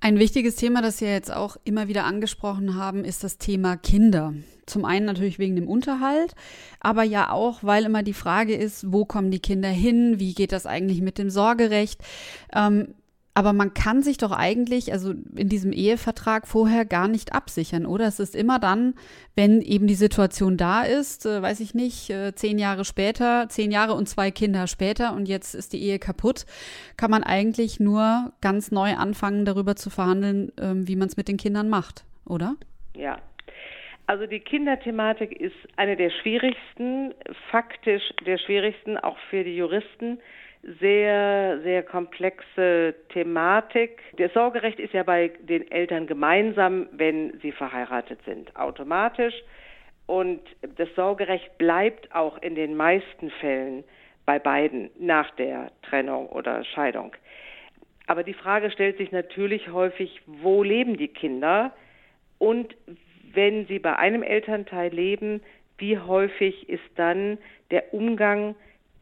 [0.00, 4.32] Ein wichtiges Thema, das Sie jetzt auch immer wieder angesprochen haben, ist das Thema Kinder.
[4.64, 6.34] Zum einen natürlich wegen dem Unterhalt,
[6.78, 10.20] aber ja auch, weil immer die Frage ist, wo kommen die Kinder hin?
[10.20, 12.00] Wie geht das eigentlich mit dem Sorgerecht?
[12.54, 12.94] Ähm,
[13.38, 18.08] aber man kann sich doch eigentlich, also in diesem Ehevertrag vorher gar nicht absichern, oder?
[18.08, 18.94] Es ist immer dann,
[19.36, 23.70] wenn eben die Situation da ist, äh, weiß ich nicht, äh, zehn Jahre später, zehn
[23.70, 26.46] Jahre und zwei Kinder später und jetzt ist die Ehe kaputt,
[26.96, 31.28] kann man eigentlich nur ganz neu anfangen, darüber zu verhandeln, äh, wie man es mit
[31.28, 32.56] den Kindern macht, oder?
[32.96, 33.20] Ja.
[34.06, 37.14] Also die Kinderthematik ist eine der schwierigsten,
[37.52, 40.18] faktisch der schwierigsten, auch für die Juristen
[40.62, 44.00] sehr, sehr komplexe Thematik.
[44.16, 49.34] Das Sorgerecht ist ja bei den Eltern gemeinsam, wenn sie verheiratet sind, automatisch.
[50.06, 50.40] Und
[50.76, 53.84] das Sorgerecht bleibt auch in den meisten Fällen
[54.26, 57.12] bei beiden nach der Trennung oder Scheidung.
[58.06, 61.72] Aber die Frage stellt sich natürlich häufig, wo leben die Kinder
[62.38, 62.74] und
[63.34, 65.42] wenn sie bei einem Elternteil leben,
[65.76, 67.38] wie häufig ist dann
[67.70, 68.54] der Umgang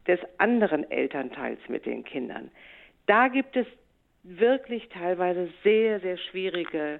[0.07, 2.51] des anderen Elternteils mit den Kindern.
[3.05, 3.67] Da gibt es
[4.23, 6.99] wirklich teilweise sehr, sehr schwierige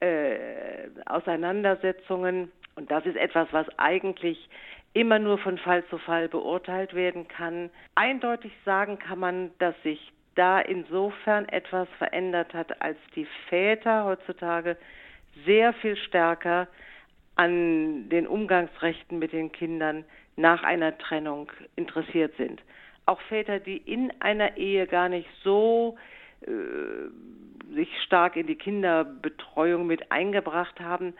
[0.00, 2.50] äh, Auseinandersetzungen.
[2.74, 4.48] Und das ist etwas, was eigentlich
[4.94, 7.70] immer nur von Fall zu Fall beurteilt werden kann.
[7.94, 14.76] Eindeutig sagen kann man, dass sich da insofern etwas verändert hat, als die Väter heutzutage
[15.44, 16.68] sehr viel stärker
[17.34, 20.04] an den Umgangsrechten mit den Kindern
[20.38, 22.62] nach einer Trennung interessiert sind.
[23.06, 25.96] Auch Väter, die in einer Ehe gar nicht so
[26.42, 31.14] äh, sich stark in die Kinderbetreuung mit eingebracht haben,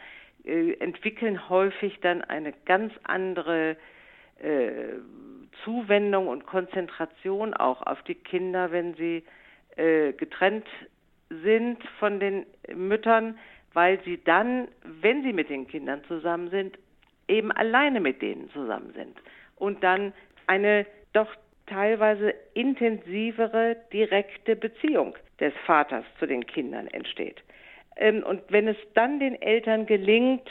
[0.44, 3.76] äh, entwickeln häufig dann eine ganz andere
[4.38, 4.94] äh,
[5.64, 9.24] Zuwendung und Konzentration auch auf die Kinder, wenn sie
[9.76, 10.66] äh, getrennt
[11.28, 13.36] sind von den Müttern,
[13.72, 16.78] weil sie dann, wenn sie mit den Kindern zusammen sind,
[17.28, 19.16] eben alleine mit denen zusammen sind
[19.56, 20.12] und dann
[20.46, 21.28] eine doch
[21.66, 27.42] teilweise intensivere direkte Beziehung des Vaters zu den Kindern entsteht.
[27.96, 30.48] Ähm, und wenn es dann den Eltern gelingt,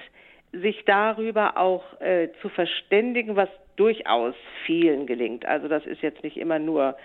[0.51, 4.33] sich darüber auch äh, zu verständigen, was durchaus
[4.65, 5.45] vielen gelingt.
[5.45, 6.97] Also das ist jetzt nicht immer nur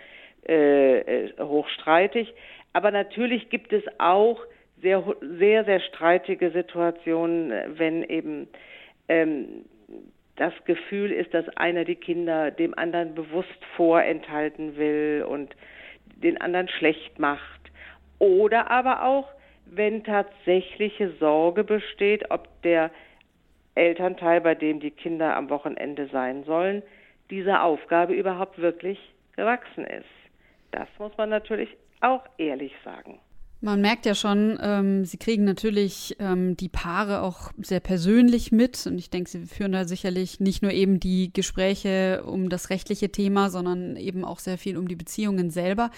[0.48, 2.32] äh, äh hochstreitig,
[2.72, 4.40] aber natürlich gibt es auch
[4.80, 8.48] sehr, sehr, sehr streitige Situationen, wenn eben
[9.08, 9.64] ähm,
[10.36, 15.54] das Gefühl ist, dass einer die Kinder dem anderen bewusst vorenthalten will und
[16.16, 17.60] den anderen schlecht macht.
[18.18, 19.28] Oder aber auch,
[19.66, 22.90] wenn tatsächliche Sorge besteht, ob der
[23.74, 26.82] Elternteil, bei dem die Kinder am Wochenende sein sollen,
[27.30, 28.98] dieser Aufgabe überhaupt wirklich
[29.36, 30.04] gewachsen ist.
[30.70, 33.20] Das muss man natürlich auch ehrlich sagen.
[33.64, 38.88] Man merkt ja schon, ähm, sie kriegen natürlich ähm, die Paare auch sehr persönlich mit.
[38.88, 43.12] Und ich denke, sie führen da sicherlich nicht nur eben die Gespräche um das rechtliche
[43.12, 45.92] Thema, sondern eben auch sehr viel um die Beziehungen selber.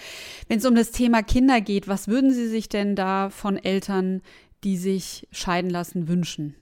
[0.47, 4.21] Wenn es um das Thema Kinder geht, was würden Sie sich denn da von Eltern,
[4.63, 6.53] die sich scheiden lassen, wünschen?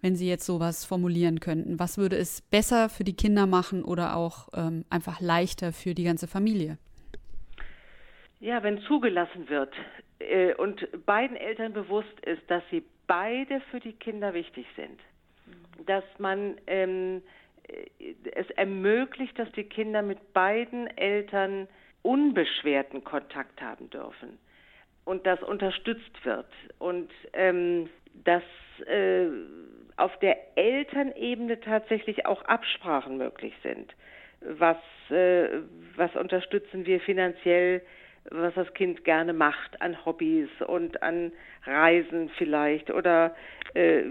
[0.00, 1.78] Wenn Sie jetzt sowas formulieren könnten.
[1.78, 6.02] Was würde es besser für die Kinder machen oder auch ähm, einfach leichter für die
[6.02, 6.78] ganze Familie?
[8.40, 9.72] Ja, wenn zugelassen wird
[10.20, 15.00] äh, und beiden Eltern bewusst ist, dass sie beide für die Kinder wichtig sind,
[15.86, 17.22] dass man ähm,
[17.68, 21.68] äh, es ermöglicht, dass die Kinder mit beiden Eltern
[22.02, 24.38] unbeschwerten Kontakt haben dürfen
[25.04, 26.46] und das unterstützt wird
[26.78, 27.88] und ähm,
[28.24, 28.42] dass
[28.86, 29.26] äh,
[29.96, 33.94] auf der Elternebene tatsächlich auch Absprachen möglich sind.
[34.40, 34.76] Was,
[35.10, 35.48] äh,
[35.96, 37.82] was unterstützen wir finanziell?
[38.30, 41.32] Was das Kind gerne macht an Hobbys und an
[41.64, 43.34] Reisen vielleicht oder
[43.74, 44.02] äh,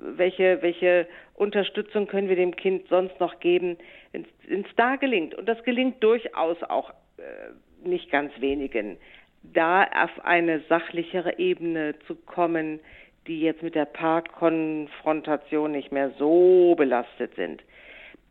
[0.00, 3.76] welche, welche Unterstützung können wir dem Kind sonst noch geben,
[4.12, 5.34] wenn es da gelingt.
[5.34, 8.96] Und das gelingt durchaus auch äh, nicht ganz wenigen,
[9.42, 12.80] da auf eine sachlichere Ebene zu kommen,
[13.26, 17.62] die jetzt mit der Parkkonfrontation nicht mehr so belastet sind.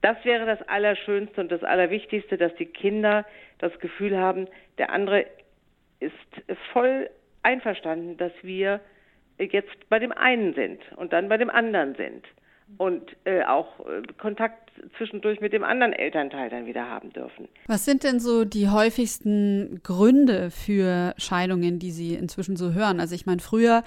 [0.08, 3.26] Das wäre das Allerschönste und das Allerwichtigste, dass die Kinder
[3.58, 5.26] das Gefühl haben, der andere
[6.00, 6.14] ist
[6.72, 7.10] voll
[7.44, 8.80] einverstanden, dass wir
[9.38, 12.26] jetzt bei dem einen sind und dann bei dem anderen sind.
[12.78, 14.67] Und äh, auch äh, Kontakt
[14.98, 17.48] zwischendurch mit dem anderen Elternteil dann wieder haben dürfen.
[17.68, 23.00] Was sind denn so die häufigsten Gründe für Scheidungen, die Sie inzwischen so hören?
[23.00, 23.84] Also ich meine, früher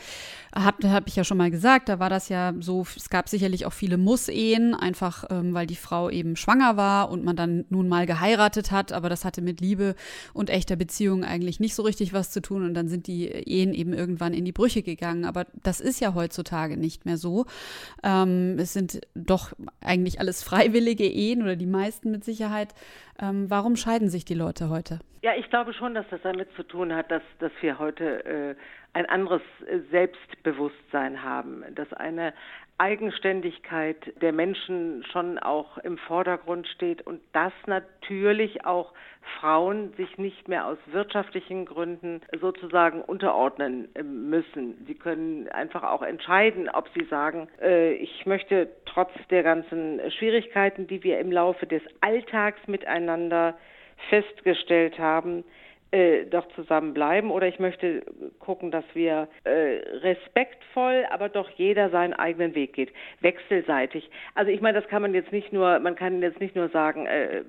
[0.54, 3.66] habe hab ich ja schon mal gesagt, da war das ja so, es gab sicherlich
[3.66, 7.88] auch viele Muss-Ehen, einfach ähm, weil die Frau eben schwanger war und man dann nun
[7.88, 9.94] mal geheiratet hat, aber das hatte mit Liebe
[10.32, 13.74] und echter Beziehung eigentlich nicht so richtig was zu tun und dann sind die Ehen
[13.74, 15.24] eben irgendwann in die Brüche gegangen.
[15.24, 17.46] Aber das ist ja heutzutage nicht mehr so.
[18.02, 22.74] Ähm, es sind doch eigentlich alles freiwillig freiwillige Ehen oder die meisten mit Sicherheit.
[23.20, 25.00] Ähm, warum scheiden sich die Leute heute?
[25.22, 28.54] Ja, ich glaube schon, dass das damit zu tun hat, dass, dass wir heute äh,
[28.92, 32.32] ein anderes äh, Selbstbewusstsein haben, dass eine
[32.78, 38.94] Eigenständigkeit der Menschen schon auch im Vordergrund steht und dass natürlich auch
[39.38, 44.82] Frauen sich nicht mehr aus wirtschaftlichen Gründen sozusagen unterordnen äh, müssen.
[44.86, 50.86] Sie können einfach auch entscheiden, ob sie sagen, äh, ich möchte trotz der ganzen Schwierigkeiten,
[50.86, 53.58] die wir im Laufe des Alltags miteinander
[54.08, 55.44] festgestellt haben,
[55.92, 58.02] äh, doch zusammenbleiben oder ich möchte
[58.38, 59.50] gucken, dass wir äh,
[60.02, 64.08] respektvoll, aber doch jeder seinen eigenen Weg geht, wechselseitig.
[64.34, 67.06] Also ich meine, das kann man jetzt nicht nur, man kann jetzt nicht nur sagen,
[67.06, 67.42] äh,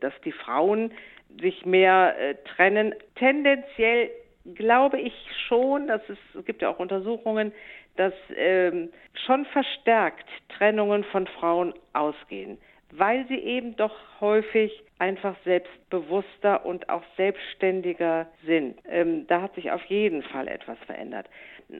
[0.00, 0.92] dass die Frauen
[1.40, 2.94] sich mehr äh, trennen.
[3.16, 4.10] Tendenziell
[4.54, 5.14] glaube ich
[5.48, 7.52] schon, dass es, es gibt ja auch Untersuchungen,
[7.96, 8.90] dass ähm,
[9.26, 12.58] schon verstärkt Trennungen von Frauen ausgehen,
[12.90, 18.78] weil sie eben doch häufig einfach selbstbewusster und auch selbstständiger sind.
[18.88, 21.26] Ähm, da hat sich auf jeden Fall etwas verändert.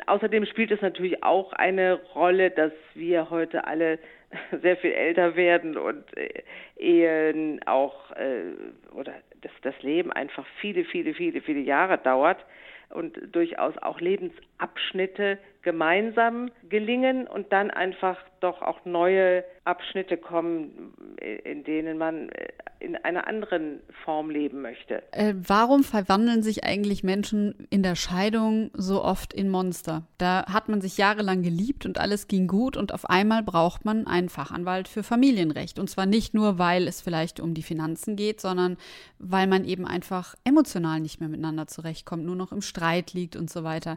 [0.07, 3.99] Außerdem spielt es natürlich auch eine Rolle, dass wir heute alle
[4.63, 6.43] sehr viel älter werden und äh,
[6.77, 8.53] Ehen auch äh,
[8.93, 12.45] oder dass das Leben einfach viele, viele, viele, viele Jahre dauert
[12.91, 20.95] und durchaus auch Lebensabschnitte gemeinsam gelingen und dann einfach doch auch neue Abschnitte kommen,
[21.43, 25.03] in denen man äh, in einer anderen Form leben möchte.
[25.11, 30.07] Äh, warum verwandeln sich eigentlich Menschen in der Scheidung so oft in Monster?
[30.19, 34.07] Da hat man sich jahrelang geliebt und alles ging gut und auf einmal braucht man
[34.07, 35.81] einen Fachanwalt für Familienrecht.
[35.81, 38.77] Und zwar nicht nur, weil es vielleicht um die Finanzen geht, sondern
[39.19, 43.51] weil man eben einfach emotional nicht mehr miteinander zurechtkommt, nur noch im Streit liegt und
[43.51, 43.97] so weiter.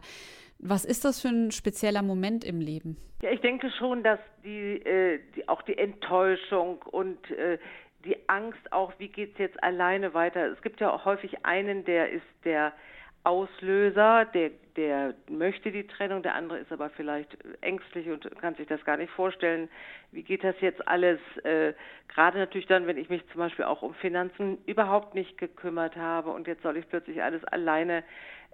[0.62, 2.96] Was ist das für ein spezieller Moment im Leben?
[3.22, 7.58] Ja, ich denke schon, dass die, äh, die auch die Enttäuschung und äh,
[8.04, 10.46] die Angst auch, wie geht es jetzt alleine weiter?
[10.46, 12.72] Es gibt ja auch häufig einen, der ist der
[13.24, 18.66] Auslöser, der, der möchte die Trennung, der andere ist aber vielleicht ängstlich und kann sich
[18.66, 19.68] das gar nicht vorstellen.
[20.10, 21.20] Wie geht das jetzt alles?
[21.42, 21.74] Äh,
[22.08, 26.30] gerade natürlich dann, wenn ich mich zum Beispiel auch um Finanzen überhaupt nicht gekümmert habe
[26.30, 28.04] und jetzt soll ich plötzlich alles alleine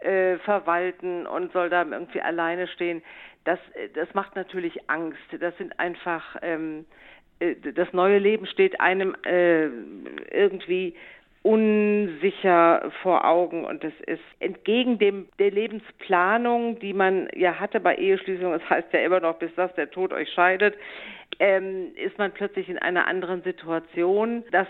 [0.00, 3.02] äh, verwalten und soll da irgendwie alleine stehen.
[3.44, 3.58] Das,
[3.94, 5.20] das macht natürlich Angst.
[5.40, 6.84] Das sind einfach, ähm,
[7.38, 9.66] äh, das neue Leben steht einem äh,
[10.30, 10.94] irgendwie
[11.46, 17.94] unsicher vor Augen und es ist entgegen dem der Lebensplanung, die man ja hatte bei
[17.94, 20.74] Eheschließung, das heißt ja immer noch, bis das der Tod euch scheidet,
[21.38, 24.42] ähm, ist man plötzlich in einer anderen Situation.
[24.50, 24.66] Das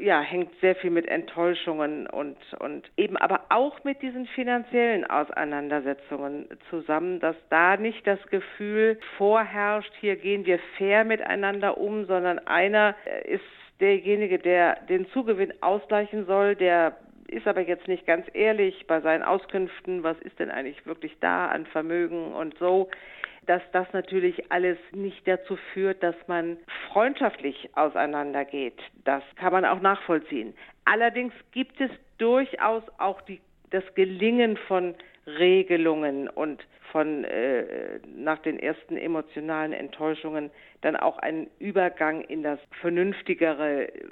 [0.00, 6.46] ja, hängt sehr viel mit Enttäuschungen und, und eben aber auch mit diesen finanziellen Auseinandersetzungen
[6.70, 12.94] zusammen, dass da nicht das Gefühl vorherrscht, hier gehen wir fair miteinander um, sondern einer
[13.24, 13.44] ist
[13.80, 16.96] derjenige, der den Zugewinn ausgleichen soll, der
[17.28, 21.46] ist aber jetzt nicht ganz ehrlich bei seinen Auskünften, was ist denn eigentlich wirklich da
[21.46, 22.88] an Vermögen und so,
[23.46, 26.58] dass das natürlich alles nicht dazu führt, dass man
[26.92, 28.78] freundschaftlich auseinandergeht.
[29.04, 30.54] Das kann man auch nachvollziehen.
[30.84, 34.94] Allerdings gibt es durchaus auch die, das Gelingen von
[35.26, 40.50] Regelungen und von äh, nach den ersten emotionalen Enttäuschungen
[40.82, 44.04] dann auch einen Übergang in das vernünftigere äh,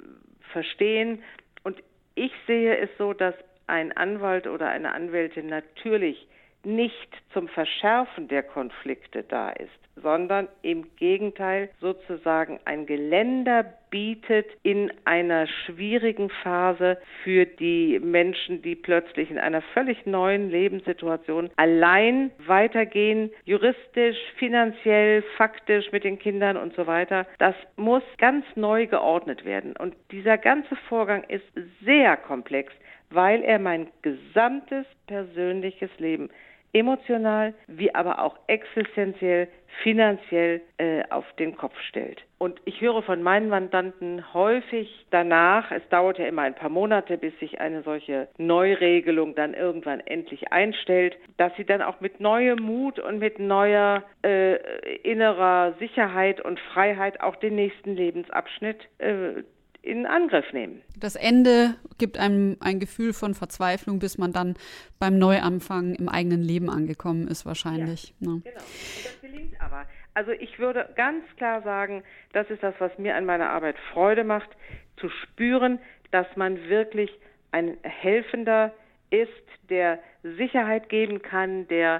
[0.51, 1.23] Verstehen.
[1.63, 1.81] Und
[2.15, 3.35] ich sehe es so, dass
[3.67, 6.27] ein Anwalt oder eine Anwältin natürlich
[6.65, 14.91] nicht zum Verschärfen der Konflikte da ist, sondern im Gegenteil sozusagen ein Geländer bietet in
[15.05, 23.31] einer schwierigen Phase für die Menschen, die plötzlich in einer völlig neuen Lebenssituation allein weitergehen,
[23.45, 27.25] juristisch, finanziell, faktisch mit den Kindern und so weiter.
[27.37, 29.75] Das muss ganz neu geordnet werden.
[29.77, 31.45] Und dieser ganze Vorgang ist
[31.83, 32.73] sehr komplex,
[33.11, 36.29] weil er mein gesamtes persönliches Leben
[36.75, 39.47] emotional wie aber auch existenziell,
[39.81, 42.21] finanziell äh, auf den Kopf stellt.
[42.37, 47.17] Und ich höre von meinen Mandanten häufig danach, es dauert ja immer ein paar Monate,
[47.17, 52.61] bis sich eine solche Neuregelung dann irgendwann endlich einstellt, dass sie dann auch mit neuem
[52.61, 54.57] Mut und mit neuer äh,
[55.03, 59.43] innerer Sicherheit und Freiheit auch den nächsten Lebensabschnitt äh,
[59.85, 60.81] in Angriff nehmen.
[60.99, 64.55] Das Ende gibt einem ein Gefühl von Verzweiflung, bis man dann
[64.99, 68.13] beim Neuanfang im eigenen Leben angekommen ist, wahrscheinlich.
[68.19, 68.41] Ja, ne?
[68.43, 68.55] Genau.
[68.55, 69.85] Und das gelingt aber.
[70.15, 74.23] Also ich würde ganz klar sagen, das ist das, was mir an meiner Arbeit Freude
[74.23, 74.49] macht,
[74.97, 75.79] zu spüren,
[76.11, 77.11] dass man wirklich
[77.51, 78.73] ein Helfender
[79.09, 79.29] ist,
[79.69, 81.99] der Sicherheit geben kann, der,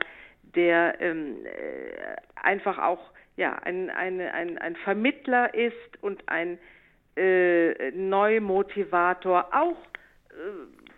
[0.55, 6.57] der ähm, äh, einfach auch ja, ein, ein, ein, ein Vermittler ist und ein
[7.15, 9.77] äh, Neumotivator auch
[10.29, 10.33] äh,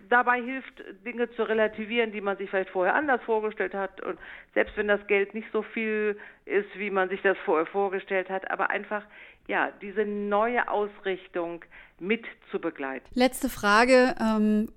[0.09, 4.01] dabei hilft, Dinge zu relativieren, die man sich vielleicht vorher anders vorgestellt hat.
[4.01, 4.17] Und
[4.53, 8.49] selbst wenn das Geld nicht so viel ist, wie man sich das vorher vorgestellt hat,
[8.49, 9.03] aber einfach
[9.47, 11.63] ja diese neue Ausrichtung
[11.99, 13.05] mit zu begleiten.
[13.13, 14.15] Letzte Frage.
[14.19, 14.69] Ähm,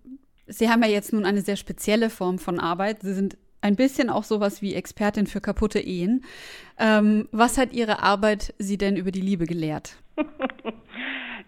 [0.47, 3.03] Sie haben ja jetzt nun eine sehr spezielle Form von Arbeit.
[3.03, 6.25] Sie sind ein bisschen auch sowas wie Expertin für kaputte Ehen.
[6.79, 9.97] Ähm, was hat Ihre Arbeit Sie denn über die Liebe gelehrt?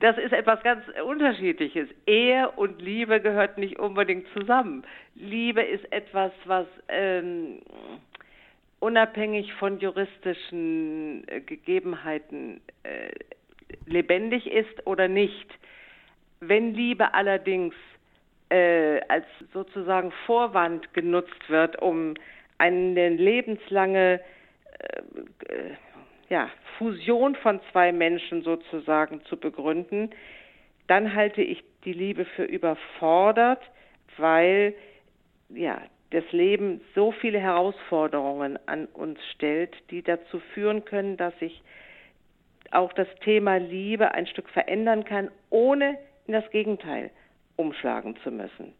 [0.03, 1.89] das ist etwas ganz Unterschiedliches.
[2.07, 4.85] Ehe und Liebe gehört nicht unbedingt zusammen.
[5.15, 7.61] Liebe ist etwas, was ähm,
[8.81, 13.13] unabhängig von juristischen äh, Gegebenheiten äh,
[13.87, 15.47] lebendig ist oder nicht.
[16.41, 17.75] Wenn Liebe allerdings
[18.49, 22.15] äh, als sozusagen Vorwand genutzt wird, um
[22.59, 24.21] eine lebenslange
[24.81, 25.75] äh,
[26.33, 30.09] ja, Fusion von zwei Menschen sozusagen zu begründen,
[30.87, 33.61] dann halte ich die Liebe für überfordert,
[34.17, 34.75] weil
[35.51, 41.63] ja, das Leben so viele Herausforderungen an uns stellt, die dazu führen können, dass sich
[42.71, 47.11] auch das Thema Liebe ein Stück verändern kann, ohne in das Gegenteil
[47.57, 48.73] umschlagen zu müssen.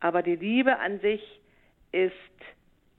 [0.00, 1.20] Aber die Liebe an sich
[1.92, 2.14] ist,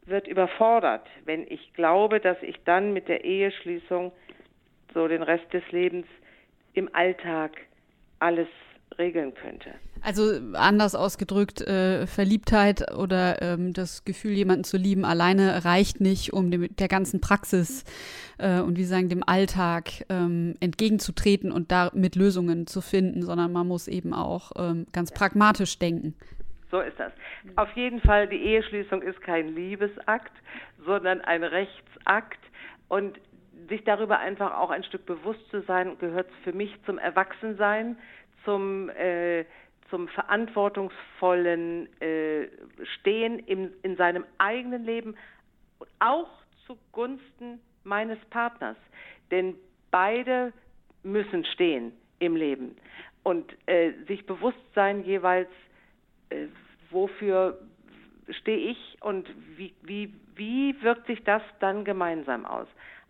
[0.05, 4.11] wird überfordert, wenn ich glaube, dass ich dann mit der Eheschließung
[4.93, 6.05] so den Rest des Lebens
[6.73, 7.51] im Alltag
[8.19, 8.47] alles
[8.97, 9.71] regeln könnte.
[10.01, 16.31] Also anders ausgedrückt, äh, Verliebtheit oder ähm, das Gefühl, jemanden zu lieben, alleine reicht nicht,
[16.31, 17.83] um dem, der ganzen Praxis
[18.37, 23.67] äh, und wie sagen, dem Alltag ähm, entgegenzutreten und damit Lösungen zu finden, sondern man
[23.67, 26.13] muss eben auch ähm, ganz pragmatisch denken.
[26.75, 27.13] So ist das.
[27.55, 30.33] Auf jeden Fall, die Eheschließung ist kein Liebesakt,
[30.85, 32.39] sondern ein Rechtsakt.
[32.89, 33.17] Und
[33.69, 37.97] sich darüber einfach auch ein Stück bewusst zu sein, gehört für mich zum Erwachsensein,
[38.43, 39.45] zum, äh,
[39.89, 42.49] zum verantwortungsvollen äh,
[42.99, 45.15] Stehen im, in seinem eigenen Leben,
[45.99, 46.27] auch
[46.67, 48.75] zugunsten meines Partners.
[49.31, 49.55] Denn
[49.91, 50.51] beide
[51.03, 52.75] müssen stehen im Leben
[53.23, 55.49] und äh, sich bewusst sein jeweils,
[56.29, 56.47] äh,
[56.95, 57.59] wofür
[58.29, 62.67] stehe ich und wie, wie, wie wirkt sich das dann gemeinsam aus.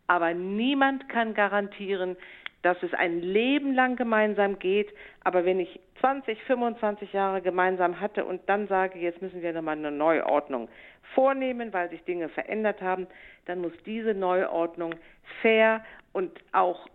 [0.07, 2.17] Aber niemand kann garantieren,
[2.61, 4.91] dass es ein Leben lang gemeinsam geht.
[5.23, 9.77] Aber wenn ich 20, 25 Jahre gemeinsam hatte und dann sage, jetzt müssen wir nochmal
[9.77, 10.67] eine Neuordnung
[11.13, 13.07] vornehmen, weil sich Dinge verändert haben,
[13.45, 14.95] dann muss diese Neuordnung
[15.41, 16.87] fair und auch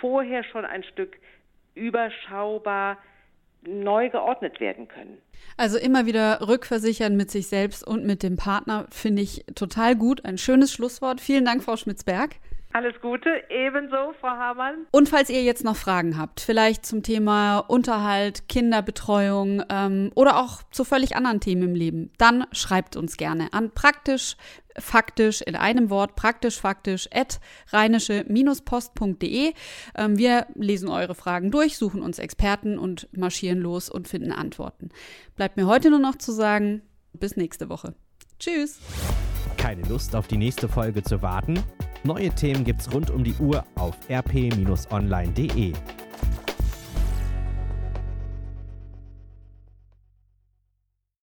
[0.00, 1.16] vorher schon ein Stück
[1.74, 2.98] überschaubar
[3.66, 5.18] neu geordnet werden können.
[5.56, 10.24] Also immer wieder rückversichern mit sich selbst und mit dem Partner finde ich total gut.
[10.24, 11.20] Ein schönes Schlusswort.
[11.20, 12.36] Vielen Dank, Frau Schmitzberg.
[12.72, 14.86] Alles Gute, ebenso, Frau Hamann.
[14.90, 20.62] Und falls ihr jetzt noch Fragen habt, vielleicht zum Thema Unterhalt, Kinderbetreuung ähm, oder auch
[20.72, 24.36] zu völlig anderen Themen im Leben, dann schreibt uns gerne an praktisch
[24.78, 27.40] faktisch in einem Wort praktisch faktisch at
[27.72, 29.52] rheinische-post.de.
[29.96, 34.90] Ähm, wir lesen eure Fragen durch, suchen uns Experten und marschieren los und finden Antworten.
[35.34, 36.82] Bleibt mir heute nur noch zu sagen,
[37.14, 37.94] bis nächste Woche.
[38.38, 38.80] Tschüss.
[39.56, 41.62] Keine Lust auf die nächste Folge zu warten?
[42.04, 45.72] Neue Themen gibt's rund um die Uhr auf rp-online.de.